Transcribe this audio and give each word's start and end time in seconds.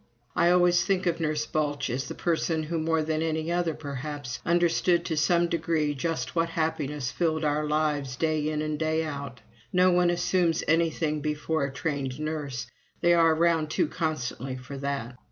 I 0.35 0.49
always 0.49 0.83
think 0.83 1.05
of 1.05 1.19
Nurse 1.19 1.45
Balch 1.45 1.87
as 1.91 2.07
the 2.07 2.15
person 2.15 2.63
who 2.63 2.79
more 2.79 3.03
than 3.03 3.21
any 3.21 3.51
other, 3.51 3.75
perhaps, 3.75 4.39
understood 4.43 5.05
to 5.05 5.15
some 5.15 5.47
degree 5.47 5.93
just 5.93 6.35
what 6.35 6.49
happiness 6.49 7.11
filled 7.11 7.43
our 7.45 7.67
lives 7.67 8.15
day 8.15 8.49
in 8.49 8.63
and 8.63 8.79
day 8.79 9.03
out. 9.03 9.41
No 9.71 9.91
one 9.91 10.09
assumes 10.09 10.63
anything 10.67 11.21
before 11.21 11.65
a 11.65 11.71
trained 11.71 12.19
nurse 12.19 12.65
they 13.01 13.13
are 13.13 13.35
around 13.35 13.69
too 13.69 13.87
constantly 13.87 14.55
for 14.57 14.75
that. 14.79 15.19